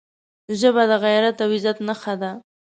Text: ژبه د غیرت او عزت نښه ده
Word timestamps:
ژبه 0.59 0.83
د 0.89 0.93
غیرت 1.03 1.37
او 1.43 1.49
عزت 1.55 1.77
نښه 1.87 2.13
ده 2.21 2.31